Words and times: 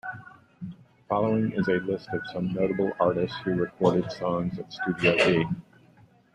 Following 1.09 1.51
is 1.51 1.67
a 1.67 1.73
list 1.73 2.09
of 2.11 2.21
some 2.33 2.51
notable 2.53 2.91
artists 2.99 3.37
who 3.45 3.53
recorded 3.53 4.11
songs 4.11 4.57
at 4.57 4.73
Studio 4.73 5.13
B. 5.15 5.45